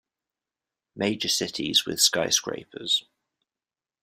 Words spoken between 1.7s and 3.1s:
with skyscrapers.